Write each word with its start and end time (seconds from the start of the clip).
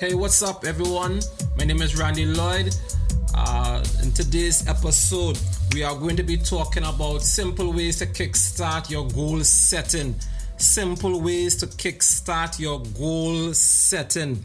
Hey, 0.00 0.14
what's 0.14 0.42
up, 0.42 0.64
everyone? 0.64 1.20
My 1.58 1.64
name 1.64 1.82
is 1.82 1.94
Randy 1.94 2.24
Lloyd. 2.24 2.74
Uh, 3.34 3.84
in 4.02 4.10
today's 4.12 4.66
episode, 4.66 5.38
we 5.74 5.82
are 5.82 5.94
going 5.94 6.16
to 6.16 6.22
be 6.22 6.38
talking 6.38 6.84
about 6.84 7.20
simple 7.20 7.70
ways 7.70 7.98
to 7.98 8.06
kickstart 8.06 8.88
your 8.88 9.06
goal 9.08 9.44
setting. 9.44 10.14
Simple 10.56 11.20
ways 11.20 11.54
to 11.56 11.66
kickstart 11.66 12.58
your 12.58 12.80
goal 12.98 13.52
setting. 13.52 14.42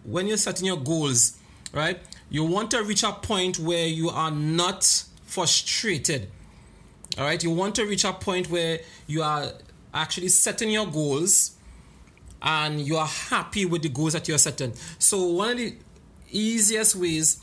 when 0.05 0.27
you're 0.27 0.37
setting 0.37 0.67
your 0.67 0.79
goals 0.79 1.39
right 1.73 1.99
you 2.31 2.45
want 2.45 2.71
to 2.73 2.83
reach 2.83 3.03
a 3.03 3.13
point 3.13 3.59
where 3.59 3.87
you 3.87 4.11
are 4.11 4.31
not 4.31 4.85
frustrated. 5.25 6.29
All 7.19 7.25
right? 7.25 7.43
You 7.43 7.51
want 7.51 7.77
to 7.77 7.85
reach 7.85 8.05
a 8.05 8.13
point 8.13 8.51
where 8.51 8.81
you 9.07 9.23
are 9.23 9.53
actually 9.93 10.29
setting 10.29 10.71
your 10.71 10.87
goals 10.87 11.57
and 12.43 12.81
you 12.81 12.97
are 12.97 13.07
happy 13.07 13.65
with 13.65 13.83
the 13.83 13.89
goals 13.89 14.15
that 14.15 14.27
you're 14.27 14.39
setting. 14.39 14.73
So 14.99 15.25
one 15.27 15.51
of 15.51 15.59
the 15.59 15.77
easiest 16.31 16.97
ways 16.97 17.41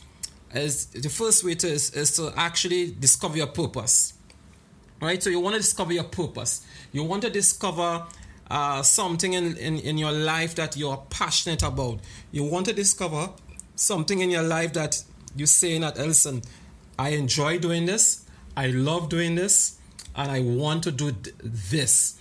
is 0.54 0.88
the 0.88 1.10
first 1.10 1.44
way 1.44 1.56
to 1.56 1.68
is, 1.68 1.92
is 1.92 2.16
to 2.18 2.34
actually 2.36 2.92
discover 2.92 3.38
your 3.38 3.48
purpose. 3.48 4.14
Right? 5.02 5.22
So 5.22 5.30
you 5.30 5.40
want 5.40 5.56
to 5.56 5.62
discover 5.62 5.94
your 5.94 6.04
purpose. 6.04 6.66
You 6.92 7.04
want 7.04 7.24
to 7.24 7.30
discover 7.30 8.06
uh, 8.50 8.84
something 8.84 9.34
in, 9.34 9.58
in, 9.58 9.80
in 9.80 9.98
your 9.98 10.12
life 10.12 10.56
that 10.56 10.78
you're 10.78 11.04
passionate 11.10 11.64
about. 11.64 12.00
You 12.32 12.44
want 12.44 12.68
to 12.68 12.74
discover 12.74 13.30
something 13.76 14.20
in 14.20 14.30
your 14.30 14.44
life 14.44 14.74
that 14.74 15.04
you're 15.36 15.48
saying 15.48 15.82
that 15.82 15.98
listen 15.98 16.42
i 17.00 17.10
enjoy 17.10 17.58
doing 17.58 17.86
this. 17.86 18.26
I 18.56 18.68
love 18.68 19.10
doing 19.10 19.36
this. 19.36 19.80
And 20.16 20.30
i 20.30 20.42
want 20.42 20.84
to 20.84 20.92
do 20.92 21.16
this. 21.42 22.20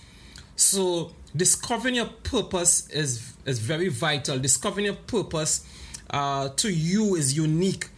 So 0.55 1.11
discovering 1.35 1.95
your 1.95 2.09
purpose 2.23 2.89
is 2.89 3.33
is 3.45 3.59
very 3.59 3.89
vital. 3.89 4.39
Discovering 4.39 4.85
your 4.85 4.95
purpose 4.95 5.67
uh, 6.09 6.49
to 6.49 6.69
you 6.71 7.15
is 7.15 7.35
unique 7.37 7.89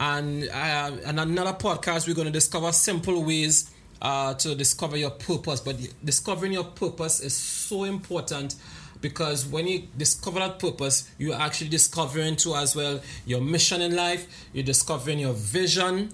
and 0.00 0.48
uh, 0.48 0.90
in 1.06 1.18
another 1.18 1.52
podcast, 1.52 2.06
we're 2.06 2.14
going 2.14 2.26
to 2.26 2.32
discover 2.32 2.70
simple 2.72 3.24
ways 3.24 3.70
uh, 4.00 4.34
to 4.34 4.54
discover 4.54 4.96
your 4.96 5.10
purpose. 5.10 5.60
But 5.60 5.76
discovering 6.04 6.52
your 6.52 6.64
purpose 6.64 7.20
is 7.20 7.34
so 7.34 7.84
important 7.84 8.54
because 9.00 9.46
when 9.46 9.66
you 9.66 9.88
discover 9.96 10.38
that 10.38 10.58
purpose, 10.58 11.10
you're 11.18 11.34
actually 11.34 11.70
discovering 11.70 12.36
too 12.36 12.54
as 12.54 12.76
well 12.76 13.00
your 13.26 13.40
mission 13.40 13.80
in 13.80 13.96
life. 13.96 14.26
You're 14.52 14.64
discovering 14.64 15.18
your 15.18 15.34
vision, 15.34 16.10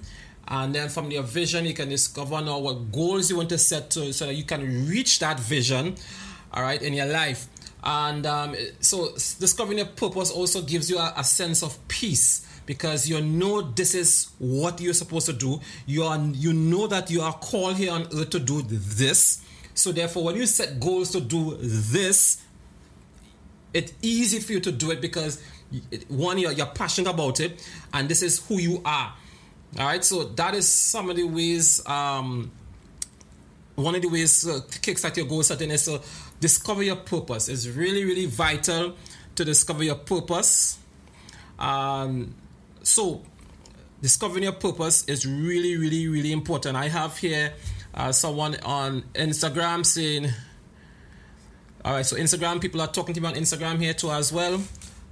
and 0.49 0.75
then 0.75 0.89
from 0.89 1.11
your 1.11 1.23
vision, 1.23 1.65
you 1.65 1.75
can 1.75 1.89
discover 1.89 2.41
now 2.41 2.59
what 2.59 2.93
goals 2.93 3.31
you 3.31 3.37
want 3.37 3.49
to 3.51 3.59
set 3.59 3.91
to 3.91 4.13
so 4.13 4.27
that 4.27 4.35
you 4.35 4.45
can 4.45 4.87
reach 4.87 5.19
that 5.21 5.41
vision. 5.41 5.97
All 6.53 6.63
right, 6.63 6.81
in 6.81 6.93
your 6.93 7.07
life. 7.07 7.49
And 7.83 8.25
um, 8.25 8.55
so, 8.81 9.13
discovering 9.13 9.79
your 9.79 9.89
purpose 9.89 10.31
also 10.31 10.63
gives 10.63 10.89
you 10.89 10.99
a, 10.99 11.13
a 11.17 11.25
sense 11.25 11.63
of 11.63 11.77
peace 11.89 12.47
because 12.67 13.09
you 13.09 13.21
know 13.21 13.63
this 13.63 13.95
is 13.95 14.31
what 14.39 14.81
you're 14.81 14.95
supposed 14.95 15.27
to 15.27 15.33
do. 15.33 15.61
You 15.87 16.05
are 16.05 16.19
you 16.19 16.53
know 16.53 16.87
that 16.87 17.11
you 17.11 17.21
are 17.23 17.33
called 17.33 17.77
here 17.77 17.93
on 17.93 18.03
earth 18.15 18.31
to 18.31 18.39
do 18.39 18.63
this. 18.63 19.45
So 19.75 19.93
therefore, 19.93 20.25
when 20.25 20.37
you 20.37 20.47
set 20.47 20.79
goals 20.81 21.11
to 21.13 21.21
do 21.21 21.57
this, 21.61 22.43
it's 23.73 23.93
easy 24.03 24.39
for 24.39 24.53
you 24.53 24.61
to 24.61 24.73
do 24.73 24.93
it 24.93 25.01
because 25.01 25.43
one 26.09 26.39
you're, 26.39 26.53
you're 26.53 26.67
passionate 26.67 27.11
about 27.11 27.41
it, 27.41 27.69
and 27.93 28.09
this 28.09 28.23
is 28.23 28.47
who 28.47 28.59
you 28.59 28.81
are. 28.85 29.13
All 29.79 29.87
right, 29.87 30.05
so 30.05 30.25
that 30.25 30.55
is 30.55 30.69
some 30.69 31.11
of 31.11 31.17
the 31.17 31.25
ways. 31.25 31.85
Um, 31.87 32.53
one 33.75 33.97
of 33.97 34.03
the 34.03 34.09
ways 34.09 34.43
to 34.43 34.61
kickstart 34.79 35.17
your 35.17 35.27
goal 35.27 35.43
setting 35.43 35.73
is 35.73 35.85
to 35.87 36.01
discover 36.39 36.85
your 36.85 36.95
purpose. 36.95 37.49
It's 37.49 37.67
really, 37.67 38.05
really 38.05 38.27
vital 38.27 38.95
to 39.35 39.45
discover 39.45 39.83
your 39.83 39.97
purpose. 39.97 40.79
Um, 41.59 42.35
so, 42.85 43.23
discovering 44.03 44.43
your 44.43 44.53
purpose 44.53 45.05
is 45.09 45.27
really, 45.27 45.77
really, 45.77 46.07
really 46.07 46.33
important. 46.33 46.77
I 46.77 46.89
have 46.89 47.17
here 47.17 47.55
uh, 47.95 48.13
someone 48.13 48.57
on 48.63 49.03
Instagram 49.15 49.87
saying, 49.87 50.29
all 51.85 51.95
right, 51.95 52.05
so 52.05 52.17
Instagram, 52.17 52.61
people 52.61 52.83
are 52.83 52.89
talking 52.89 53.15
to 53.15 53.21
me 53.21 53.29
on 53.29 53.35
Instagram 53.35 53.81
here 53.81 53.95
too 53.95 54.11
as 54.11 54.33
well. 54.33 54.61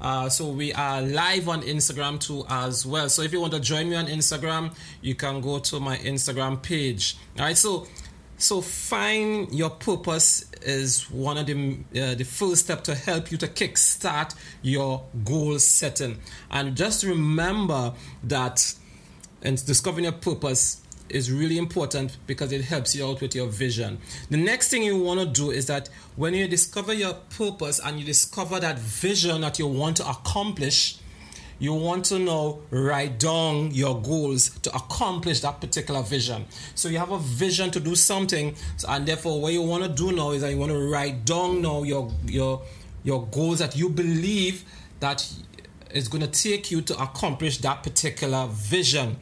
Uh, 0.02 0.28
so 0.28 0.50
we 0.50 0.72
are 0.74 1.00
live 1.00 1.48
on 1.48 1.62
Instagram 1.62 2.20
too 2.20 2.44
as 2.50 2.84
well. 2.84 3.08
So 3.08 3.22
if 3.22 3.32
you 3.32 3.40
want 3.40 3.54
to 3.54 3.60
join 3.60 3.88
me 3.88 3.96
on 3.96 4.06
Instagram, 4.06 4.74
you 5.00 5.14
can 5.14 5.40
go 5.40 5.58
to 5.60 5.80
my 5.80 5.96
Instagram 5.98 6.62
page. 6.62 7.16
All 7.38 7.46
right, 7.46 7.56
so 7.56 7.86
so 8.38 8.60
find 8.60 9.52
your 9.52 9.70
purpose 9.70 10.50
is 10.62 11.10
one 11.10 11.38
of 11.38 11.46
the 11.46 11.78
uh, 11.94 12.14
the 12.14 12.24
first 12.24 12.64
step 12.64 12.82
to 12.84 12.94
help 12.94 13.30
you 13.30 13.38
to 13.38 13.46
kickstart 13.46 14.34
your 14.62 15.04
goal 15.24 15.58
setting. 15.58 16.18
And 16.50 16.76
just 16.76 17.04
remember 17.04 17.92
that 18.24 18.74
and 19.42 19.64
discovering 19.64 20.04
your 20.04 20.12
purpose 20.12 20.82
is 21.08 21.30
really 21.30 21.58
important 21.58 22.16
because 22.26 22.52
it 22.52 22.62
helps 22.62 22.94
you 22.94 23.06
out 23.06 23.20
with 23.20 23.34
your 23.34 23.46
vision. 23.46 23.98
The 24.30 24.38
next 24.38 24.70
thing 24.70 24.82
you 24.82 24.98
want 24.98 25.20
to 25.20 25.26
do 25.26 25.50
is 25.50 25.66
that 25.66 25.88
when 26.16 26.34
you 26.34 26.48
discover 26.48 26.94
your 26.94 27.14
purpose 27.36 27.80
and 27.84 28.00
you 28.00 28.06
discover 28.06 28.58
that 28.60 28.78
vision 28.78 29.42
that 29.42 29.58
you 29.58 29.66
want 29.66 29.98
to 29.98 30.08
accomplish, 30.08 30.98
you 31.58 31.74
want 31.74 32.04
to 32.06 32.18
know 32.18 32.62
write 32.70 33.18
down 33.18 33.70
your 33.70 34.00
goals 34.00 34.50
to 34.60 34.74
accomplish 34.74 35.40
that 35.40 35.60
particular 35.60 36.02
vision. 36.02 36.46
So 36.74 36.88
you 36.88 36.98
have 36.98 37.10
a 37.10 37.18
vision 37.18 37.70
to 37.72 37.80
do 37.80 37.94
something, 37.94 38.54
and 38.88 39.06
therefore 39.06 39.40
what 39.40 39.52
you 39.52 39.62
want 39.62 39.84
to 39.84 39.88
do 39.88 40.12
now 40.12 40.30
is 40.32 40.42
that 40.42 40.50
you 40.50 40.58
want 40.58 40.72
to 40.72 40.90
write 40.90 41.24
down 41.24 41.62
now 41.62 41.82
your 41.82 42.12
your 42.26 42.62
your 43.04 43.26
goals 43.26 43.58
that 43.58 43.76
you 43.76 43.88
believe 43.88 44.64
that 45.00 45.28
is 45.90 46.08
going 46.08 46.22
to 46.22 46.30
take 46.30 46.70
you 46.70 46.80
to 46.82 47.02
accomplish 47.02 47.58
that 47.58 47.82
particular 47.82 48.46
vision. 48.50 49.16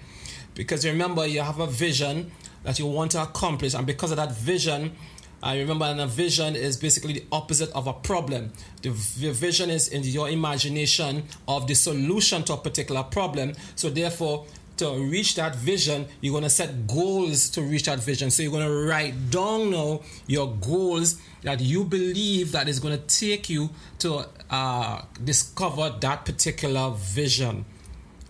Because 0.55 0.85
remember, 0.85 1.27
you 1.27 1.41
have 1.41 1.59
a 1.59 1.67
vision 1.67 2.31
that 2.65 2.79
you 2.79 2.87
want 2.87 3.13
to 3.13 3.23
accomplish, 3.23 3.75
and 3.75 3.87
because 3.87 4.11
of 4.11 4.19
that 4.19 4.33
vision, 4.33 4.93
I 5.43 5.59
remember, 5.59 5.87
and 5.87 6.01
a 6.01 6.07
vision 6.07 6.55
is 6.55 6.77
basically 6.77 7.15
the 7.15 7.25
opposite 7.33 7.71
of 7.73 7.87
a 7.87 7.93
problem. 7.93 8.53
The, 8.83 8.91
the 8.91 9.33
vision 9.33 9.71
is 9.71 9.89
in 9.89 10.03
your 10.03 10.29
imagination 10.29 11.25
of 11.49 11.67
the 11.67 11.75
solution 11.75 12.43
to 12.45 12.55
a 12.55 12.57
particular 12.59 13.03
problem. 13.03 13.55
So, 13.75 13.89
therefore, 13.89 14.45
to 14.77 15.03
reach 15.03 15.35
that 15.37 15.57
vision, 15.57 16.07
you're 16.21 16.33
going 16.33 16.45
to 16.45 16.51
set 16.51 16.87
goals 16.87 17.49
to 17.51 17.63
reach 17.63 17.85
that 17.85 18.01
vision. 18.01 18.31
So, 18.31 18.43
you're 18.43 18.53
going 18.53 18.67
to 18.67 18.87
write 18.87 19.31
down 19.31 19.71
now 19.71 20.03
your 20.27 20.55
goals 20.57 21.21
that 21.43 21.61
you 21.61 21.85
believe 21.85 22.53
that 22.53 22.69
is 22.69 22.79
going 22.79 22.99
to 22.99 23.07
take 23.07 23.49
you 23.49 23.71
to 24.01 24.27
uh, 24.51 25.03
discover 25.25 25.95
that 26.01 26.27
particular 26.27 26.91
vision. 26.97 27.65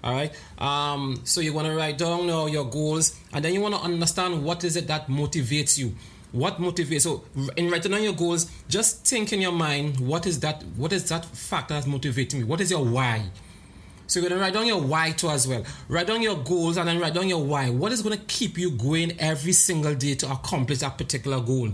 All 0.02 0.14
right. 0.14 0.32
Um, 0.58 1.20
so 1.24 1.40
you 1.40 1.52
want 1.52 1.66
to 1.66 1.74
write 1.74 1.98
down 1.98 2.26
know, 2.26 2.46
your 2.46 2.64
goals, 2.64 3.18
and 3.32 3.44
then 3.44 3.52
you 3.52 3.60
want 3.60 3.74
to 3.74 3.80
understand 3.80 4.42
what 4.44 4.64
is 4.64 4.76
it 4.76 4.86
that 4.86 5.08
motivates 5.08 5.76
you. 5.76 5.94
What 6.32 6.58
motivates? 6.58 7.02
So 7.02 7.24
in 7.56 7.70
writing 7.70 7.92
down 7.92 8.02
your 8.02 8.12
goals, 8.12 8.50
just 8.68 9.06
think 9.06 9.32
in 9.32 9.40
your 9.40 9.52
mind 9.52 9.98
what 10.00 10.26
is 10.26 10.40
that? 10.40 10.62
What 10.76 10.92
is 10.92 11.08
that 11.08 11.24
factor 11.24 11.74
that's 11.74 11.86
motivating 11.86 12.40
me? 12.40 12.44
What 12.44 12.60
is 12.60 12.70
your 12.70 12.84
why? 12.84 13.24
So 14.06 14.20
you're 14.20 14.28
gonna 14.28 14.40
write 14.40 14.54
down 14.54 14.66
your 14.66 14.80
why 14.80 15.12
too 15.12 15.28
as 15.28 15.46
well. 15.46 15.64
Write 15.88 16.06
down 16.06 16.22
your 16.22 16.36
goals 16.36 16.76
and 16.76 16.88
then 16.88 16.98
write 16.98 17.14
down 17.14 17.28
your 17.28 17.44
why. 17.44 17.70
What 17.70 17.92
is 17.92 18.02
gonna 18.02 18.16
keep 18.16 18.58
you 18.58 18.70
going 18.72 19.18
every 19.20 19.52
single 19.52 19.94
day 19.94 20.14
to 20.16 20.30
accomplish 20.30 20.78
that 20.78 20.98
particular 20.98 21.40
goal? 21.40 21.70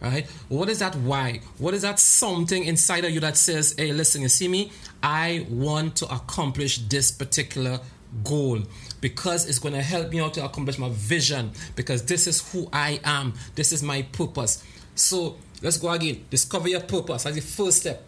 Right? 0.00 0.26
What 0.48 0.68
is 0.68 0.80
that 0.80 0.94
why? 0.96 1.40
What 1.58 1.72
is 1.72 1.82
that 1.82 1.98
something 1.98 2.64
inside 2.64 3.04
of 3.06 3.10
you 3.10 3.20
that 3.20 3.38
says, 3.38 3.74
hey, 3.78 3.92
listen, 3.92 4.20
you 4.20 4.28
see 4.28 4.48
me? 4.48 4.70
I 5.02 5.46
want 5.48 5.96
to 5.96 6.06
accomplish 6.06 6.78
this 6.78 7.10
particular 7.10 7.80
goal 8.22 8.62
because 9.00 9.48
it's 9.48 9.58
going 9.58 9.74
to 9.74 9.82
help 9.82 10.10
me 10.10 10.20
out 10.20 10.34
to 10.34 10.44
accomplish 10.44 10.78
my 10.78 10.88
vision 10.90 11.50
because 11.76 12.04
this 12.04 12.26
is 12.26 12.52
who 12.52 12.68
I 12.72 13.00
am. 13.04 13.34
This 13.54 13.72
is 13.72 13.82
my 13.82 14.02
purpose. 14.02 14.64
So 14.94 15.36
let's 15.62 15.76
go 15.76 15.90
again. 15.90 16.24
Discover 16.30 16.68
your 16.68 16.80
purpose 16.80 17.26
as 17.26 17.34
the 17.34 17.40
first 17.40 17.80
step. 17.80 18.02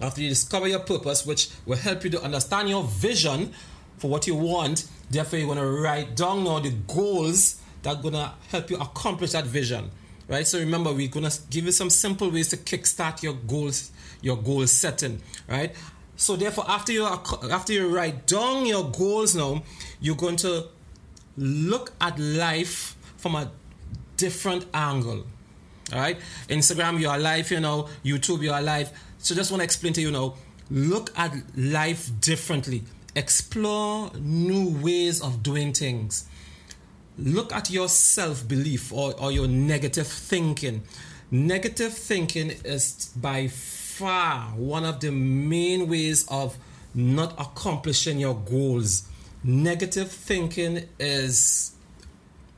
After 0.00 0.20
you 0.20 0.28
discover 0.28 0.68
your 0.68 0.80
purpose, 0.80 1.24
which 1.24 1.48
will 1.64 1.78
help 1.78 2.04
you 2.04 2.10
to 2.10 2.22
understand 2.22 2.68
your 2.68 2.84
vision 2.84 3.52
for 3.98 4.10
what 4.10 4.26
you 4.26 4.34
want, 4.34 4.86
therefore 5.10 5.38
you're 5.38 5.48
going 5.48 5.58
to 5.58 5.82
write 5.82 6.14
down 6.14 6.44
now 6.44 6.58
the 6.60 6.70
goals 6.70 7.60
that 7.82 7.96
are 7.96 8.02
going 8.02 8.14
to 8.14 8.32
help 8.50 8.70
you 8.70 8.76
accomplish 8.76 9.32
that 9.32 9.46
vision. 9.46 9.90
Right? 10.28 10.46
So 10.46 10.58
remember, 10.58 10.92
we're 10.92 11.08
going 11.08 11.28
to 11.28 11.40
give 11.50 11.64
you 11.64 11.72
some 11.72 11.88
simple 11.88 12.30
ways 12.30 12.48
to 12.48 12.56
kickstart 12.56 13.22
your 13.22 13.34
goals, 13.34 13.90
your 14.20 14.36
goal 14.36 14.66
setting. 14.66 15.22
Right? 15.48 15.74
So 16.16 16.36
therefore, 16.36 16.64
after 16.68 16.92
you 16.92 17.06
after 17.06 17.72
you 17.72 17.94
write 17.94 18.26
down 18.26 18.66
your 18.66 18.90
goals 18.90 19.34
now, 19.34 19.62
you're 20.00 20.16
going 20.16 20.36
to 20.36 20.66
look 21.36 21.92
at 22.00 22.18
life 22.18 22.96
from 23.16 23.34
a 23.34 23.50
different 24.16 24.66
angle. 24.72 25.26
All 25.92 26.00
right, 26.00 26.18
Instagram, 26.48 26.98
you 26.98 27.08
are 27.08 27.18
live, 27.18 27.50
you 27.50 27.60
know, 27.60 27.88
YouTube, 28.04 28.42
you 28.42 28.52
are 28.52 28.62
live. 28.62 28.90
So 29.18 29.34
just 29.34 29.50
want 29.50 29.60
to 29.60 29.64
explain 29.64 29.92
to 29.94 30.00
you 30.00 30.10
now 30.10 30.34
look 30.70 31.16
at 31.18 31.34
life 31.56 32.10
differently, 32.20 32.82
explore 33.14 34.10
new 34.18 34.70
ways 34.82 35.22
of 35.22 35.42
doing 35.42 35.72
things. 35.72 36.28
Look 37.18 37.52
at 37.52 37.70
your 37.70 37.88
self 37.88 38.46
belief 38.46 38.92
or, 38.92 39.14
or 39.18 39.32
your 39.32 39.48
negative 39.48 40.06
thinking. 40.06 40.82
Negative 41.30 41.92
thinking 41.92 42.50
is 42.64 43.12
by 43.16 43.48
far 43.96 44.48
one 44.56 44.84
of 44.84 45.00
the 45.00 45.10
main 45.10 45.88
ways 45.88 46.26
of 46.28 46.56
not 46.94 47.32
accomplishing 47.40 48.18
your 48.18 48.34
goals. 48.34 49.08
Negative 49.42 50.10
thinking 50.10 50.86
is 50.98 51.72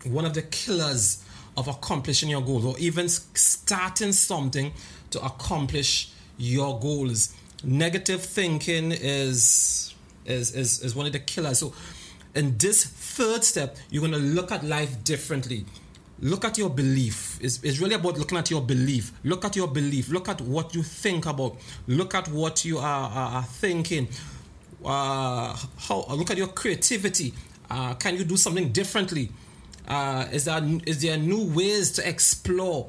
one 0.04 0.24
of 0.24 0.34
the 0.34 0.42
killers 0.42 1.24
of 1.56 1.68
accomplishing 1.68 2.28
your 2.28 2.42
goals 2.42 2.64
or 2.64 2.76
even 2.78 3.08
starting 3.08 4.12
something 4.12 4.72
to 5.10 5.24
accomplish 5.24 6.10
your 6.38 6.80
goals. 6.80 7.34
Negative 7.62 8.20
thinking 8.20 8.90
is 8.90 9.94
is 10.24 10.52
is, 10.56 10.82
is 10.82 10.96
one 10.96 11.06
of 11.06 11.12
the 11.12 11.20
killers. 11.20 11.60
So 11.60 11.72
in 12.34 12.58
this 12.58 12.84
third 12.84 13.44
step, 13.44 13.76
you're 13.90 14.02
gonna 14.02 14.18
look 14.18 14.50
at 14.50 14.64
life 14.64 15.04
differently. 15.04 15.66
Look 16.20 16.44
at 16.44 16.58
your 16.58 16.70
belief. 16.70 17.38
It's, 17.40 17.62
it's 17.62 17.78
really 17.78 17.94
about 17.94 18.18
looking 18.18 18.38
at 18.38 18.50
your 18.50 18.60
belief. 18.60 19.12
Look 19.22 19.44
at 19.44 19.54
your 19.54 19.68
belief. 19.68 20.08
Look 20.08 20.28
at 20.28 20.40
what 20.40 20.74
you 20.74 20.82
think 20.82 21.26
about. 21.26 21.56
Look 21.86 22.14
at 22.14 22.28
what 22.28 22.64
you 22.64 22.78
are, 22.78 23.10
are, 23.10 23.30
are 23.36 23.42
thinking. 23.44 24.08
Uh, 24.84 25.56
how 25.78 26.06
look 26.10 26.30
at 26.30 26.36
your 26.36 26.48
creativity. 26.48 27.34
Uh, 27.70 27.94
can 27.94 28.16
you 28.16 28.24
do 28.24 28.36
something 28.36 28.70
differently? 28.72 29.30
Uh, 29.86 30.26
is 30.32 30.46
there 30.46 30.62
is 30.86 31.02
there 31.02 31.16
new 31.16 31.52
ways 31.52 31.92
to 31.92 32.08
explore? 32.08 32.88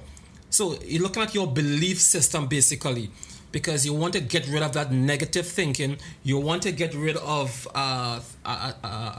So 0.50 0.80
you're 0.84 1.04
looking 1.04 1.22
at 1.22 1.36
your 1.36 1.48
belief 1.48 2.00
system 2.00 2.48
basically 2.48 3.12
because 3.52 3.86
you 3.86 3.94
want 3.94 4.14
to 4.14 4.22
get 4.22 4.48
rid 4.48 4.64
of 4.64 4.74
that 4.74 4.92
negative 4.92 5.48
thinking. 5.48 5.98
You 6.24 6.40
want 6.40 6.64
to 6.64 6.72
get 6.72 6.94
rid 6.96 7.18
of 7.18 7.68
uh, 7.75 8.20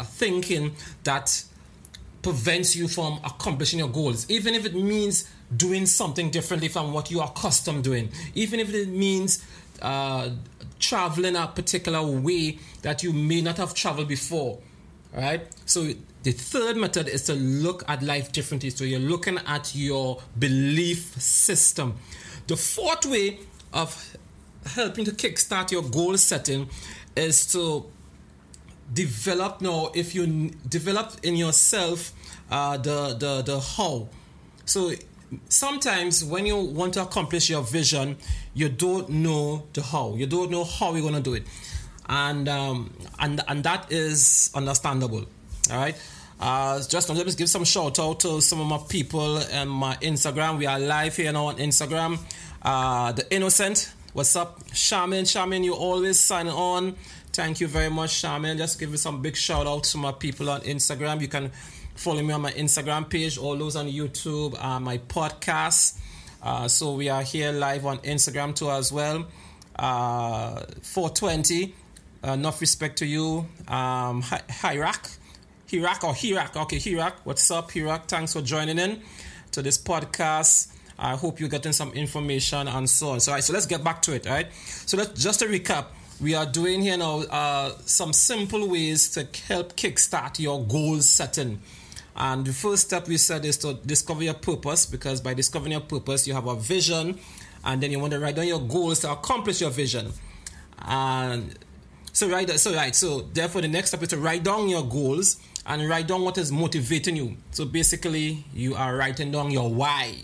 thinking 0.05 0.75
that 1.05 1.45
prevents 2.23 2.77
you 2.77 2.89
from 2.89 3.19
accomplishing 3.25 3.79
your 3.79 3.89
goals, 3.89 4.29
even 4.31 4.55
if 4.55 4.67
it 4.67 4.75
means 4.75 5.31
doing 5.57 5.87
something 5.87 6.31
differently 6.31 6.69
from 6.69 6.93
what 6.93 7.11
you 7.11 7.21
are 7.21 7.29
accustomed 7.29 7.85
doing, 7.85 8.11
even 8.35 8.61
if 8.61 8.73
it 8.73 8.89
means 8.89 9.45
uh, 9.83 10.31
traveling 10.79 11.37
a 11.37 11.47
particular 11.47 12.03
way 12.03 12.59
that 12.83 13.03
you 13.03 13.13
may 13.13 13.41
not 13.41 13.57
have 13.57 13.75
traveled 13.75 14.09
before. 14.09 14.59
Right? 15.13 15.47
So 15.67 15.93
the 16.23 16.33
third 16.33 16.77
method 16.77 17.09
is 17.09 17.25
to 17.25 17.35
look 17.35 17.83
at 17.89 18.03
life 18.03 18.31
differently. 18.33 18.71
So 18.71 18.85
you're 18.85 19.01
looking 19.01 19.39
at 19.47 19.75
your 19.75 20.23
belief 20.39 21.21
system. 21.21 21.97
The 22.47 22.57
fourth 22.57 23.07
way 23.07 23.41
of 23.73 24.17
helping 24.67 25.05
to 25.07 25.13
kickstart 25.13 25.73
your 25.73 25.83
goal 25.83 26.17
setting 26.17 26.69
is 27.17 27.51
to 27.53 27.87
develop 28.93 29.61
now 29.61 29.91
if 29.95 30.15
you 30.15 30.51
develop 30.69 31.13
in 31.23 31.37
yourself 31.37 32.13
uh, 32.51 32.77
the, 32.77 33.15
the 33.19 33.43
the 33.43 33.61
how 33.61 34.09
so 34.65 34.93
sometimes 35.49 36.25
when 36.25 36.47
you 36.47 36.57
want 36.57 36.95
to 36.95 37.03
accomplish 37.03 37.49
your 37.49 37.63
vision 37.63 38.17
you 38.55 38.69
don't 38.69 39.09
know 39.09 39.65
the 39.73 39.83
how 39.83 40.15
you 40.15 40.27
don't 40.27 40.51
know 40.51 40.65
how 40.65 40.93
you're 40.93 41.03
going 41.03 41.15
to 41.15 41.21
do 41.21 41.35
it 41.35 41.45
and 42.09 42.49
um, 42.49 42.93
and 43.21 43.41
and 43.47 43.63
that 43.63 43.91
is 43.93 44.51
understandable 44.55 45.25
all 45.71 45.77
right 45.77 45.97
uh, 46.41 46.83
just 46.89 47.09
let 47.11 47.27
me 47.27 47.33
give 47.35 47.51
some 47.51 47.65
shout 47.65 47.99
out 47.99 48.21
to 48.21 48.41
some 48.41 48.61
of 48.61 48.67
my 48.67 48.79
people 48.89 49.37
and 49.37 49.69
my 49.69 49.95
Instagram. 49.97 50.57
We 50.57 50.65
are 50.65 50.81
live 50.81 51.15
here 51.15 51.31
now 51.33 51.47
on 51.47 51.59
Instagram. 51.59 52.19
Uh, 52.63 53.13
the 53.13 53.31
Innocent, 53.31 53.93
what's 54.15 54.35
up? 54.37 54.59
Shaman, 54.73 55.27
Shaman, 55.27 55.65
you 55.65 55.75
always 55.75 56.19
sign 56.19 56.49
on. 56.49 56.97
Thank 57.33 57.61
you 57.61 57.69
very 57.69 57.91
much, 57.91 58.11
Shaman. 58.11 58.59
Just 58.59 58.81
give 58.81 58.99
some 58.99 59.23
big 59.23 59.37
shout 59.37 59.67
out 59.67 59.85
to 59.85 59.99
my 59.99 60.11
people 60.11 60.51
on 60.51 60.63
Instagram. 60.63 61.21
You 61.21 61.29
can 61.29 61.53
follow 61.95 62.23
me 62.23 62.33
on 62.33 62.41
my 62.41 62.51
Instagram 62.53 63.09
page, 63.09 63.39
all 63.39 63.57
those 63.57 63.77
on 63.77 63.87
YouTube, 63.87 64.61
uh, 64.63 64.81
my 64.81 64.99
podcast. 64.99 65.99
Uh, 66.43 66.67
so 66.67 66.95
we 66.95 67.09
are 67.09 67.23
here 67.23 67.53
live 67.53 67.87
on 67.87 67.99
Instagram 67.99 68.55
too 68.55 68.71
as 68.71 68.91
well. 68.91 69.27
Uh, 69.77 70.63
420. 70.83 71.73
Uh, 72.23 72.33
enough 72.33 72.61
respect 72.61 72.99
to 72.99 73.07
you. 73.07 73.47
Um, 73.69 74.23
Hirak. 74.23 75.17
Hirak 75.69 76.03
or 76.03 76.13
Hirak. 76.13 76.57
Okay, 76.63 76.79
Hirak. 76.79 77.13
What's 77.23 77.49
up, 77.53 77.71
Hirak? 77.71 78.09
Thanks 78.09 78.33
for 78.33 78.43
joining 78.43 78.79
in 78.81 79.03
to 79.53 79.63
this 79.63 79.79
podcast. 79.79 80.73
I 80.99 81.15
hope 81.15 81.39
you're 81.39 81.49
getting 81.49 81.73
some 81.73 81.93
information 81.93 82.67
and 82.67 82.91
so 82.91 83.11
on. 83.11 83.21
So, 83.21 83.33
right, 83.33 83.43
so 83.43 83.53
let's 83.53 83.67
get 83.67 83.85
back 83.85 84.03
to 84.03 84.15
it, 84.15 84.27
right? 84.27 84.49
So 84.85 84.97
let's 84.97 85.23
just 85.23 85.39
to 85.41 85.47
recap. 85.47 85.87
We 86.21 86.35
are 86.35 86.45
doing 86.45 86.83
here 86.83 86.99
now 86.99 87.21
uh, 87.21 87.73
some 87.87 88.13
simple 88.13 88.69
ways 88.69 89.09
to 89.13 89.27
help 89.49 89.75
kickstart 89.75 90.39
your 90.39 90.63
goal 90.63 91.01
setting. 91.01 91.63
And 92.15 92.45
the 92.47 92.53
first 92.53 92.89
step 92.89 93.09
we 93.09 93.17
said 93.17 93.47
is 93.47 93.57
to 93.59 93.75
discover 93.87 94.23
your 94.23 94.35
purpose 94.35 94.85
because 94.85 95.23
by 95.23 95.33
discovering 95.33 95.73
your 95.73 95.81
purpose, 95.81 96.27
you 96.27 96.35
have 96.35 96.47
a 96.47 96.57
vision 96.57 97.19
and 97.65 97.83
then 97.83 97.91
you 97.91 97.99
want 97.99 98.13
to 98.13 98.19
write 98.19 98.37
down 98.37 98.47
your 98.47 98.61
goals 98.61 99.01
to 99.01 99.11
accomplish 99.11 99.63
your 99.63 99.71
vision. 99.71 100.13
And 100.83 101.59
so 102.13 102.29
right, 102.29 102.51
so 102.51 102.75
right, 102.75 102.95
so 102.95 103.23
therefore 103.23 103.63
the 103.63 103.69
next 103.69 103.89
step 103.89 104.03
is 104.03 104.11
to 104.11 104.19
write 104.19 104.43
down 104.43 104.69
your 104.69 104.85
goals 104.87 105.41
and 105.65 105.89
write 105.89 106.07
down 106.07 106.21
what 106.21 106.37
is 106.37 106.53
motivating 106.53 107.17
you. 107.17 107.39
So 107.53 107.65
basically, 107.65 108.45
you 108.53 108.75
are 108.75 108.95
writing 108.95 109.31
down 109.31 109.53
your 109.53 109.73
why. 109.73 110.17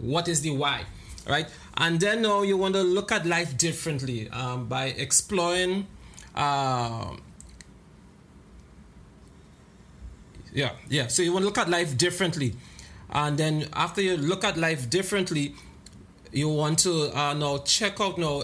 What 0.00 0.28
is 0.28 0.42
the 0.42 0.50
why, 0.50 0.84
right? 1.28 1.48
And 1.76 2.00
then 2.00 2.22
now 2.22 2.42
you 2.42 2.56
want 2.56 2.74
to 2.74 2.82
look 2.82 3.10
at 3.10 3.26
life 3.26 3.56
differently 3.58 4.28
um, 4.30 4.66
by 4.66 4.86
exploring. 4.86 5.86
Uh, 6.34 7.16
yeah, 10.52 10.72
yeah. 10.88 11.08
So 11.08 11.22
you 11.22 11.32
want 11.32 11.42
to 11.42 11.46
look 11.46 11.58
at 11.58 11.68
life 11.68 11.96
differently, 11.98 12.54
and 13.10 13.36
then 13.36 13.68
after 13.72 14.00
you 14.00 14.16
look 14.16 14.44
at 14.44 14.56
life 14.56 14.88
differently, 14.88 15.56
you 16.32 16.48
want 16.48 16.78
to 16.80 17.16
uh, 17.16 17.34
now 17.34 17.58
check 17.58 18.00
out 18.00 18.18
now 18.18 18.42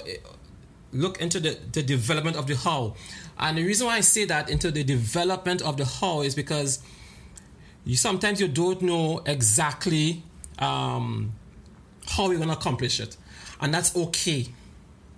look 0.92 1.20
into 1.20 1.40
the, 1.40 1.58
the 1.72 1.82
development 1.82 2.36
of 2.36 2.46
the 2.46 2.56
how. 2.56 2.94
And 3.38 3.58
the 3.58 3.64
reason 3.64 3.86
why 3.86 3.96
I 3.96 4.00
say 4.00 4.24
that 4.26 4.50
into 4.50 4.70
the 4.70 4.84
development 4.84 5.62
of 5.62 5.76
the 5.76 5.84
how 5.84 6.22
is 6.22 6.34
because 6.34 6.80
you 7.84 7.96
sometimes 7.96 8.40
you 8.40 8.48
don't 8.48 8.82
know 8.82 9.22
exactly 9.24 10.22
um, 10.58 11.32
how 12.06 12.30
you're 12.30 12.40
gonna 12.40 12.52
accomplish 12.52 13.00
it, 13.00 13.16
and 13.60 13.72
that's 13.72 13.94
okay. 13.96 14.46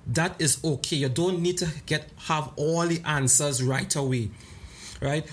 That 0.07 0.41
is 0.41 0.63
okay. 0.65 0.97
You 0.97 1.09
don't 1.09 1.41
need 1.41 1.59
to 1.59 1.69
get 1.87 2.11
have 2.27 2.51
all 2.57 2.87
the 2.87 3.01
answers 3.05 3.63
right 3.63 3.95
away, 3.95 4.31
right? 5.01 5.27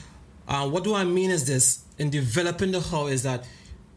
Uh, 0.48 0.70
what 0.70 0.84
do 0.84 0.96
I 0.96 1.04
mean 1.04 1.32
is 1.32 1.46
this 1.46 1.84
in 1.98 2.10
developing 2.10 2.72
the 2.72 2.80
how 2.80 3.08
is 3.08 3.24
that 3.24 3.46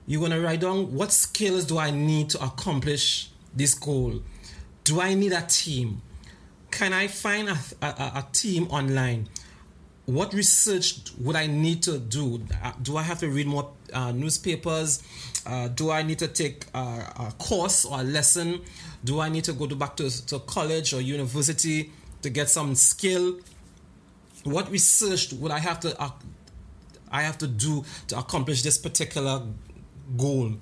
you're 0.07 0.21
gonna 0.21 0.41
write 0.41 0.61
down 0.61 0.95
what 0.95 1.13
skills 1.13 1.65
do 1.65 1.79
I 1.79 1.91
need 1.91 2.31
to 2.31 2.45
accomplish 2.45 3.31
this 3.55 3.75
goal. 3.75 4.23
Do 4.85 5.01
I 5.01 5.15
need 5.15 5.33
a 5.33 5.43
team? 5.43 6.03
can 6.73 6.93
I 6.93 7.07
find 7.07 7.49
a, 7.49 7.59
a, 7.81 7.87
a 7.87 8.27
team 8.33 8.67
online? 8.69 9.29
What 10.07 10.35
research 10.35 11.01
would 11.21 11.37
I 11.37 11.47
need 11.47 11.83
to 11.85 11.99
do? 11.99 12.43
Uh, 12.63 12.73
do 12.83 12.97
I 12.97 13.03
have 13.03 13.21
to 13.21 13.29
read 13.29 13.47
more 13.47 13.71
uh, 13.93 14.11
newspapers? 14.13 15.03
Uh, 15.47 15.69
do 15.69 15.91
I 15.91 16.03
need 16.03 16.19
to 16.21 16.29
take 16.29 16.67
a 16.75 17.33
course 17.39 17.85
or 17.85 18.01
a 18.01 18.03
lesson? 18.03 18.61
Do 19.05 19.21
I 19.21 19.29
need 19.29 19.45
to 19.45 19.53
go 19.53 19.67
to 19.67 19.77
back 19.77 19.97
to, 19.97 20.27
to 20.27 20.41
college 20.41 20.93
or 20.93 21.01
university 21.01 21.93
to 22.23 22.31
get 22.31 22.49
some 22.49 22.75
skill? 22.75 23.39
What 24.45 24.71
research 24.71 25.33
would 25.35 25.53
I 25.53 25.59
have 25.59 25.79
to 25.81 26.01
uh, 26.01 26.11
I 27.11 27.23
have 27.23 27.39
to 27.39 27.47
do 27.47 27.85
to 28.09 28.19
accomplish 28.19 28.63
this 28.63 28.79
particular 28.79 29.43
goal? 30.17 30.55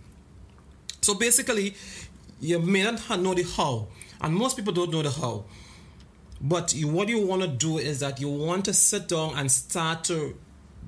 So 1.01 1.15
basically, 1.15 1.75
you 2.41 2.59
may 2.59 2.83
not 2.83 3.21
know 3.21 3.33
the 3.33 3.45
how, 3.45 3.89
and 4.21 4.35
most 4.35 4.57
people 4.57 4.73
don't 4.73 4.91
know 4.91 5.03
the 5.03 5.11
how. 5.11 5.45
But 6.41 6.75
you, 6.75 6.89
what 6.89 7.09
you 7.09 7.27
want 7.27 7.43
to 7.43 7.49
do 7.49 7.79
is 7.79 8.01
that 8.01 8.21
you 8.21 8.29
want 8.29 8.65
to 8.65 8.73
sit 8.73 9.09
down 9.09 9.35
and 9.37 9.51
start 9.51 10.05
to 10.05 10.37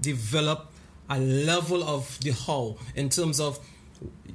develop 0.00 0.72
a 1.10 1.18
level 1.18 1.84
of 1.84 2.18
the 2.20 2.30
how 2.30 2.76
in 2.94 3.10
terms 3.10 3.38
of 3.38 3.58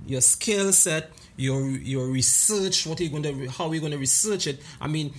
your 0.06 0.22
skill 0.22 0.72
set, 0.72 1.12
your 1.36 1.68
your 1.70 2.08
research, 2.08 2.86
what 2.86 3.00
are 3.00 3.04
you 3.04 3.10
going 3.10 3.24
to 3.24 3.48
how 3.52 3.68
are 3.68 3.74
you 3.74 3.80
going 3.80 3.92
to 3.92 3.98
research 3.98 4.48
it? 4.48 4.62
I 4.80 4.88
mean, 4.88 5.14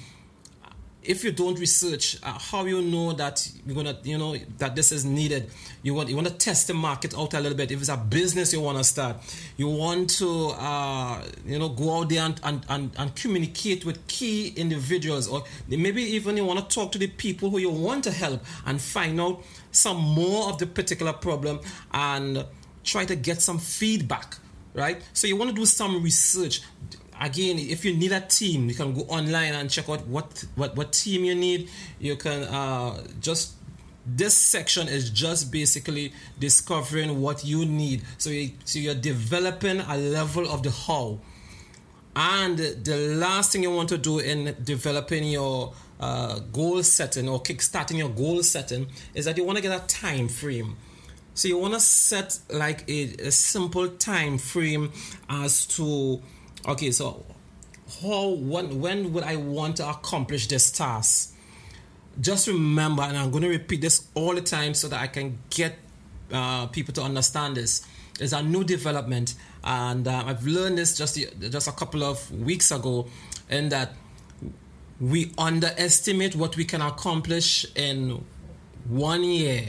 if 1.08 1.24
you 1.24 1.32
don't 1.32 1.58
research, 1.58 2.18
uh, 2.22 2.38
how 2.38 2.66
you 2.66 2.82
know 2.82 3.14
that 3.14 3.50
you're 3.66 3.74
gonna, 3.74 3.96
you 4.04 4.18
know, 4.18 4.36
that 4.58 4.76
this 4.76 4.92
is 4.92 5.06
needed? 5.06 5.50
You 5.82 5.94
want 5.94 6.10
you 6.10 6.14
want 6.14 6.28
to 6.28 6.34
test 6.34 6.66
the 6.66 6.74
market 6.74 7.16
out 7.16 7.32
a 7.32 7.40
little 7.40 7.56
bit. 7.56 7.72
If 7.72 7.80
it's 7.80 7.88
a 7.88 7.96
business 7.96 8.52
you 8.52 8.60
want 8.60 8.76
to 8.76 8.84
start, 8.84 9.16
you 9.56 9.68
want 9.68 10.10
to, 10.18 10.48
uh, 10.48 11.24
you 11.46 11.58
know, 11.58 11.70
go 11.70 11.98
out 11.98 12.10
there 12.10 12.20
and, 12.20 12.38
and, 12.44 12.66
and, 12.68 12.90
and 12.98 13.16
communicate 13.16 13.86
with 13.86 14.06
key 14.06 14.48
individuals, 14.54 15.28
or 15.28 15.44
maybe 15.66 16.02
even 16.02 16.36
you 16.36 16.44
want 16.44 16.60
to 16.60 16.74
talk 16.74 16.92
to 16.92 16.98
the 16.98 17.06
people 17.06 17.48
who 17.48 17.56
you 17.56 17.70
want 17.70 18.04
to 18.04 18.10
help 18.10 18.44
and 18.66 18.78
find 18.78 19.18
out 19.18 19.42
some 19.72 19.96
more 19.96 20.50
of 20.50 20.58
the 20.58 20.66
particular 20.66 21.14
problem 21.14 21.58
and 21.94 22.44
try 22.84 23.06
to 23.06 23.16
get 23.16 23.40
some 23.40 23.58
feedback 23.58 24.36
right? 24.74 25.02
So 25.12 25.26
you 25.26 25.34
want 25.34 25.50
to 25.50 25.56
do 25.56 25.66
some 25.66 26.04
research 26.04 26.60
again, 27.20 27.58
if 27.58 27.84
you 27.84 27.94
need 27.94 28.12
a 28.12 28.20
team, 28.20 28.68
you 28.68 28.74
can 28.74 28.94
go 28.94 29.02
online 29.02 29.54
and 29.54 29.70
check 29.70 29.88
out 29.88 30.06
what 30.06 30.44
what, 30.56 30.76
what 30.76 30.92
team 30.92 31.24
you 31.24 31.34
need. 31.34 31.70
You 31.98 32.16
can 32.16 32.42
uh, 32.44 33.02
just 33.20 33.54
this 34.06 34.36
section 34.36 34.88
is 34.88 35.10
just 35.10 35.52
basically 35.52 36.12
discovering 36.38 37.20
what 37.20 37.44
you 37.44 37.66
need. 37.66 38.02
So 38.16 38.30
you, 38.30 38.52
so 38.64 38.78
you're 38.78 38.94
developing 38.94 39.80
a 39.80 39.96
level 39.96 40.48
of 40.48 40.62
the 40.62 40.70
how. 40.70 41.20
And 42.16 42.58
the 42.58 43.14
last 43.16 43.52
thing 43.52 43.62
you 43.62 43.70
want 43.70 43.90
to 43.90 43.98
do 43.98 44.18
in 44.18 44.56
developing 44.64 45.24
your 45.24 45.72
uh, 46.00 46.40
goal 46.52 46.82
setting 46.82 47.28
or 47.28 47.40
kickstarting 47.40 47.98
your 47.98 48.08
goal 48.08 48.42
setting 48.42 48.86
is 49.14 49.26
that 49.26 49.36
you 49.36 49.44
want 49.44 49.56
to 49.56 49.62
get 49.62 49.72
a 49.72 49.86
time 49.86 50.28
frame. 50.28 50.76
So 51.34 51.46
you 51.46 51.58
want 51.58 51.74
to 51.74 51.80
set 51.80 52.38
like 52.50 52.88
a, 52.88 53.14
a 53.26 53.30
simple 53.30 53.88
time 53.88 54.38
frame 54.38 54.90
as 55.28 55.66
to 55.66 56.20
okay, 56.66 56.90
so 56.90 57.24
how 58.02 58.28
when 58.28 58.80
when 58.80 59.12
would 59.12 59.24
I 59.24 59.36
want 59.36 59.76
to 59.76 59.88
accomplish 59.88 60.46
this 60.46 60.70
task? 60.70 61.34
Just 62.20 62.48
remember, 62.48 63.02
and 63.02 63.16
I'm 63.16 63.30
going 63.30 63.44
to 63.44 63.48
repeat 63.48 63.80
this 63.80 64.08
all 64.14 64.34
the 64.34 64.40
time 64.40 64.74
so 64.74 64.88
that 64.88 65.00
I 65.00 65.06
can 65.06 65.38
get 65.50 65.76
uh, 66.32 66.66
people 66.66 66.92
to 66.94 67.02
understand 67.02 67.56
this. 67.56 67.86
It's 68.20 68.32
a 68.32 68.42
new 68.42 68.64
development, 68.64 69.34
and 69.62 70.06
uh, 70.06 70.24
I've 70.26 70.44
learned 70.44 70.78
this 70.78 70.98
just 70.98 71.18
just 71.38 71.68
a 71.68 71.72
couple 71.72 72.02
of 72.02 72.30
weeks 72.32 72.70
ago, 72.72 73.06
in 73.48 73.68
that 73.68 73.92
we 75.00 75.32
underestimate 75.38 76.34
what 76.34 76.56
we 76.56 76.64
can 76.64 76.82
accomplish 76.82 77.64
in 77.76 78.24
one 78.88 79.22
year. 79.22 79.68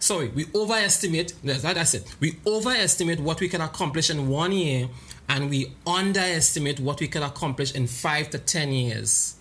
Sorry, 0.00 0.28
we 0.28 0.46
overestimate. 0.54 1.34
Like 1.44 1.76
I 1.76 1.84
said, 1.84 2.04
we 2.20 2.38
overestimate 2.46 3.20
what 3.20 3.40
we 3.40 3.48
can 3.48 3.60
accomplish 3.60 4.10
in 4.10 4.28
one 4.28 4.52
year 4.52 4.88
and 5.28 5.50
we 5.50 5.72
underestimate 5.86 6.80
what 6.80 7.00
we 7.00 7.08
can 7.08 7.22
accomplish 7.22 7.74
in 7.74 7.86
five 7.86 8.30
to 8.30 8.38
10 8.38 8.72
years. 8.72 9.36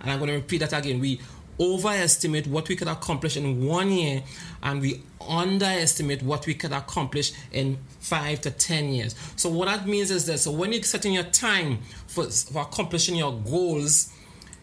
And 0.00 0.10
I'm 0.10 0.18
going 0.18 0.28
to 0.28 0.36
repeat 0.36 0.58
that 0.58 0.72
again. 0.72 1.00
We 1.00 1.20
overestimate 1.58 2.46
what 2.46 2.68
we 2.68 2.76
can 2.76 2.88
accomplish 2.88 3.36
in 3.36 3.64
one 3.64 3.90
year 3.90 4.22
and 4.62 4.80
we 4.80 5.02
underestimate 5.26 6.22
what 6.22 6.46
we 6.46 6.54
can 6.54 6.72
accomplish 6.72 7.32
in 7.52 7.78
five 8.00 8.40
to 8.42 8.50
10 8.50 8.88
years. 8.88 9.14
So, 9.36 9.48
what 9.48 9.66
that 9.66 9.86
means 9.86 10.10
is 10.10 10.26
that 10.26 10.38
so 10.38 10.50
when 10.50 10.72
you're 10.72 10.82
setting 10.82 11.14
your 11.14 11.24
time 11.24 11.78
for, 12.06 12.24
for 12.24 12.62
accomplishing 12.62 13.16
your 13.16 13.32
goals, 13.32 14.12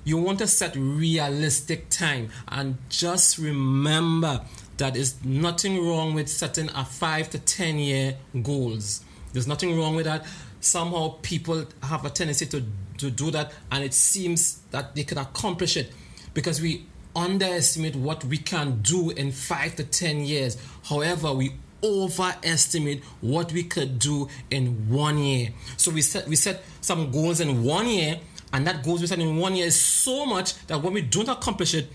you 0.03 0.17
want 0.17 0.39
to 0.39 0.47
set 0.47 0.75
realistic 0.75 1.89
time 1.89 2.29
and 2.47 2.77
just 2.89 3.37
remember 3.37 4.41
that 4.77 4.97
is 4.97 5.23
nothing 5.23 5.85
wrong 5.85 6.13
with 6.13 6.27
setting 6.27 6.69
a 6.69 6.83
5 6.83 7.29
to 7.31 7.39
10 7.39 7.77
year 7.77 8.17
goals 8.41 9.03
there's 9.33 9.47
nothing 9.47 9.77
wrong 9.77 9.95
with 9.95 10.05
that. 10.05 10.25
Somehow 10.59 11.15
people 11.21 11.65
have 11.83 12.05
a 12.05 12.09
tendency 12.09 12.45
to, 12.47 12.63
to 12.97 13.09
do 13.09 13.31
that 13.31 13.53
and 13.71 13.83
it 13.83 13.93
seems 13.93 14.59
that 14.71 14.95
they 14.95 15.03
can 15.03 15.17
accomplish 15.17 15.77
it 15.77 15.91
because 16.33 16.61
we 16.61 16.85
underestimate 17.15 17.95
what 17.95 18.23
we 18.25 18.37
can 18.37 18.81
do 18.81 19.09
in 19.11 19.31
five 19.31 19.75
to 19.75 19.83
ten 19.83 20.23
years. 20.23 20.57
However 20.83 21.33
we 21.33 21.53
overestimate 21.83 23.03
what 23.21 23.51
we 23.51 23.63
could 23.63 23.97
do 23.97 24.29
in 24.51 24.87
one 24.89 25.17
year. 25.17 25.49
So 25.77 25.91
we 25.91 26.01
set 26.01 26.27
we 26.27 26.35
set 26.35 26.63
some 26.81 27.11
goals 27.11 27.39
in 27.39 27.63
one 27.63 27.87
year 27.87 28.19
and 28.53 28.67
that 28.67 28.83
goals 28.83 29.01
we 29.01 29.07
set 29.07 29.19
in 29.19 29.37
one 29.37 29.55
year 29.55 29.65
is 29.67 29.79
so 29.79 30.25
much 30.25 30.55
that 30.67 30.81
when 30.81 30.93
we 30.93 31.01
don't 31.01 31.29
accomplish 31.29 31.73
it 31.73 31.89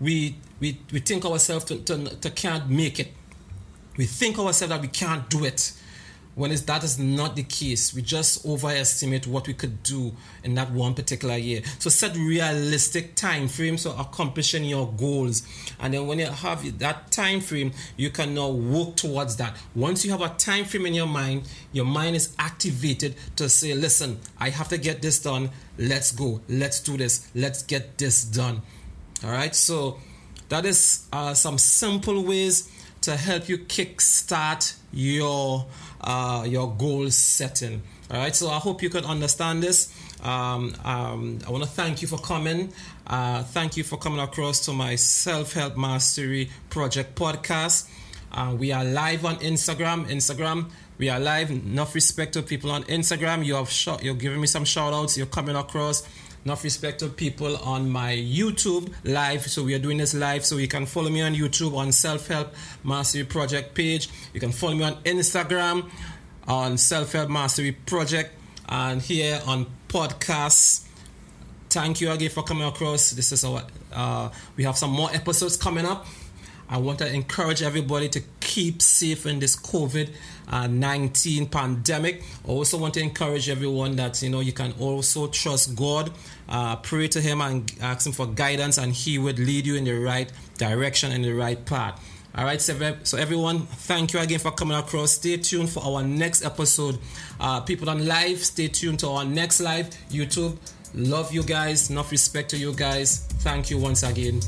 we 0.00 0.36
we, 0.60 0.78
we 0.92 1.00
think 1.00 1.24
ourselves 1.24 1.64
to, 1.66 1.78
to, 1.78 2.16
to 2.16 2.30
can't 2.30 2.68
make 2.68 3.00
it. 3.00 3.12
We 3.96 4.06
think 4.06 4.38
ourselves 4.38 4.70
that 4.70 4.80
we 4.80 4.88
can't 4.88 5.28
do 5.28 5.44
it 5.44 5.72
when 6.34 6.50
it's, 6.50 6.62
that 6.62 6.82
is 6.82 6.98
not 6.98 7.36
the 7.36 7.42
case. 7.42 7.94
We 7.94 8.02
just 8.02 8.46
overestimate 8.46 9.26
what 9.26 9.46
we 9.46 9.54
could 9.54 9.82
do 9.82 10.12
in 10.42 10.54
that 10.54 10.70
one 10.70 10.94
particular 10.94 11.36
year. 11.36 11.62
So 11.78 11.90
set 11.90 12.16
realistic 12.16 13.14
time 13.14 13.48
frames 13.48 13.82
for 13.82 13.94
accomplishing 13.98 14.64
your 14.64 14.90
goals. 14.92 15.42
And 15.78 15.92
then 15.92 16.06
when 16.06 16.18
you 16.18 16.26
have 16.26 16.78
that 16.78 17.10
time 17.10 17.40
frame, 17.40 17.72
you 17.96 18.10
can 18.10 18.34
now 18.34 18.48
work 18.50 18.96
towards 18.96 19.36
that. 19.36 19.56
Once 19.74 20.04
you 20.04 20.10
have 20.10 20.22
a 20.22 20.30
time 20.30 20.64
frame 20.64 20.86
in 20.86 20.94
your 20.94 21.06
mind, 21.06 21.42
your 21.72 21.84
mind 21.84 22.16
is 22.16 22.34
activated 22.38 23.14
to 23.36 23.48
say, 23.48 23.74
listen, 23.74 24.18
I 24.38 24.50
have 24.50 24.68
to 24.68 24.78
get 24.78 25.02
this 25.02 25.18
done. 25.18 25.50
Let's 25.78 26.12
go. 26.12 26.40
Let's 26.48 26.80
do 26.80 26.96
this. 26.96 27.28
Let's 27.34 27.62
get 27.62 27.98
this 27.98 28.24
done. 28.24 28.62
All 29.24 29.30
right. 29.30 29.54
So 29.54 29.98
that 30.48 30.64
is 30.64 31.06
uh, 31.12 31.34
some 31.34 31.58
simple 31.58 32.24
ways 32.24 32.70
to 33.02 33.16
help 33.16 33.48
you 33.48 33.58
kickstart 33.58 34.76
your 34.92 35.66
uh, 36.00 36.44
your 36.48 36.74
goal 36.76 37.10
setting. 37.10 37.82
All 38.10 38.18
right, 38.18 38.34
so 38.34 38.48
I 38.48 38.58
hope 38.58 38.82
you 38.82 38.90
can 38.90 39.04
understand 39.04 39.62
this. 39.62 39.92
Um, 40.22 40.74
um, 40.84 41.38
I 41.46 41.50
want 41.50 41.64
to 41.64 41.70
thank 41.70 42.02
you 42.02 42.08
for 42.08 42.18
coming. 42.18 42.72
Uh, 43.06 43.42
thank 43.42 43.76
you 43.76 43.84
for 43.84 43.96
coming 43.96 44.20
across 44.20 44.64
to 44.66 44.72
my 44.72 44.94
Self 44.96 45.52
Help 45.54 45.76
Mastery 45.76 46.50
Project 46.70 47.14
podcast. 47.14 47.88
Uh, 48.30 48.54
we 48.58 48.72
are 48.72 48.84
live 48.84 49.24
on 49.24 49.36
Instagram. 49.36 50.06
Instagram, 50.06 50.70
we 50.98 51.08
are 51.08 51.20
live. 51.20 51.50
Enough 51.50 51.94
respect 51.94 52.34
to 52.34 52.42
people 52.42 52.70
on 52.70 52.84
Instagram. 52.84 53.44
You 53.44 53.56
have 53.56 53.70
sh- 53.70 53.88
you're 54.02 54.14
giving 54.14 54.40
me 54.40 54.46
some 54.46 54.64
shout 54.64 54.92
outs. 54.92 55.16
You're 55.16 55.26
coming 55.26 55.56
across 55.56 56.06
enough 56.44 56.64
respect 56.64 57.00
to 57.00 57.08
people 57.08 57.56
on 57.58 57.88
my 57.88 58.12
YouTube 58.14 58.92
live. 59.04 59.46
So 59.46 59.62
we 59.62 59.74
are 59.74 59.78
doing 59.78 59.98
this 59.98 60.14
live. 60.14 60.44
So 60.44 60.56
you 60.56 60.68
can 60.68 60.86
follow 60.86 61.10
me 61.10 61.22
on 61.22 61.34
YouTube 61.34 61.76
on 61.76 61.92
Self 61.92 62.28
Help 62.28 62.52
Mastery 62.84 63.24
Project 63.24 63.74
page. 63.74 64.08
You 64.34 64.40
can 64.40 64.52
follow 64.52 64.74
me 64.74 64.84
on 64.84 64.94
Instagram 65.04 65.90
on 66.46 66.76
Self 66.78 67.12
Help 67.12 67.30
Mastery 67.30 67.72
Project 67.72 68.34
and 68.68 69.00
here 69.00 69.40
on 69.46 69.66
podcasts. 69.88 70.86
Thank 71.70 72.00
you 72.00 72.10
again 72.10 72.30
for 72.30 72.42
coming 72.42 72.66
across. 72.66 73.10
This 73.10 73.32
is 73.32 73.44
our 73.44 73.62
uh, 73.92 74.30
we 74.56 74.64
have 74.64 74.76
some 74.76 74.90
more 74.90 75.10
episodes 75.12 75.56
coming 75.56 75.86
up. 75.86 76.06
I 76.68 76.78
want 76.78 76.98
to 77.00 77.12
encourage 77.12 77.62
everybody 77.62 78.08
to 78.10 78.22
keep 78.42 78.82
safe 78.82 79.26
in 79.26 79.38
this 79.38 79.56
COVID 79.56 80.10
uh, 80.48 80.66
19 80.66 81.46
pandemic. 81.46 82.22
I 82.44 82.48
also 82.48 82.78
want 82.78 82.94
to 82.94 83.00
encourage 83.00 83.48
everyone 83.48 83.96
that 83.96 84.22
you 84.22 84.30
know 84.30 84.40
you 84.40 84.52
can 84.52 84.72
also 84.78 85.28
trust 85.28 85.74
God, 85.74 86.12
uh, 86.48 86.76
pray 86.76 87.08
to 87.08 87.20
Him, 87.20 87.40
and 87.40 87.72
ask 87.80 88.06
Him 88.06 88.12
for 88.12 88.26
guidance, 88.26 88.78
and 88.78 88.92
He 88.92 89.18
would 89.18 89.38
lead 89.38 89.66
you 89.66 89.76
in 89.76 89.84
the 89.84 89.94
right 89.94 90.30
direction 90.58 91.12
and 91.12 91.24
the 91.24 91.32
right 91.32 91.64
path. 91.64 92.00
All 92.34 92.44
right, 92.44 92.60
so, 92.60 92.96
so 93.02 93.18
everyone, 93.18 93.60
thank 93.60 94.14
you 94.14 94.20
again 94.20 94.38
for 94.38 94.52
coming 94.52 94.76
across. 94.76 95.12
Stay 95.12 95.36
tuned 95.36 95.68
for 95.68 95.84
our 95.84 96.02
next 96.02 96.42
episode. 96.44 96.98
Uh, 97.38 97.60
people 97.60 97.90
on 97.90 98.06
live, 98.06 98.38
stay 98.38 98.68
tuned 98.68 99.00
to 99.00 99.08
our 99.08 99.24
next 99.24 99.60
live 99.60 99.90
YouTube. 100.08 100.56
Love 100.94 101.32
you 101.32 101.42
guys, 101.42 101.90
enough 101.90 102.10
respect 102.10 102.48
to 102.50 102.56
you 102.56 102.74
guys. 102.74 103.26
Thank 103.40 103.68
you 103.70 103.78
once 103.78 104.02
again. 104.02 104.40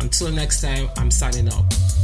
Until 0.00 0.30
next 0.32 0.60
time, 0.60 0.88
I'm 0.96 1.10
signing 1.10 1.48
out. 1.48 1.97